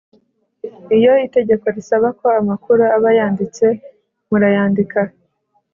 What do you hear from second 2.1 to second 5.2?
ko amakuru aba yanditse murayandika